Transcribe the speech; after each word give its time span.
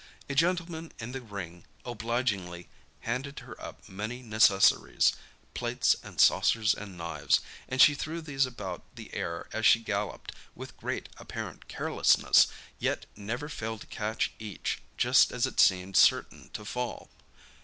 A 0.27 0.33
gentleman 0.33 0.91
in 0.97 1.11
the 1.11 1.21
ring 1.21 1.63
obligingly 1.85 2.67
handed 3.01 3.41
her 3.41 3.61
up 3.61 3.87
many 3.87 4.23
necessaries—plates 4.23 5.95
and 6.01 6.19
saucers 6.19 6.73
and 6.73 6.97
knives—and 6.97 7.79
she 7.79 7.93
threw 7.93 8.19
these 8.19 8.47
about 8.47 8.83
the 8.95 9.13
air, 9.13 9.47
as 9.53 9.63
she 9.67 9.79
galloped 9.79 10.31
with 10.55 10.75
great 10.77 11.07
apparent 11.17 11.67
carelessness, 11.67 12.47
yet 12.79 13.05
never 13.15 13.47
failed 13.47 13.81
to 13.81 13.85
catch 13.93 14.31
each 14.39 14.81
just 14.97 15.31
as 15.31 15.45
it 15.45 15.59
seemed 15.59 15.95
certain 15.95 16.49
to 16.49 16.65
fall. 16.65 17.11